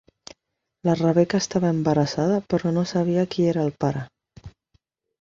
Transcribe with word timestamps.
La 0.89 0.95
Rebeca 0.99 1.41
estava 1.45 1.71
embarassada 1.75 2.41
però 2.55 2.75
no 2.81 2.87
sabia 2.95 3.29
qui 3.37 3.49
era 3.55 3.71
el 3.71 3.75
pare. 3.87 4.07